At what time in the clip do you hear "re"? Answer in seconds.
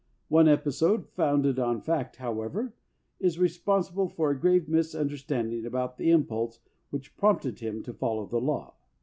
3.37-3.47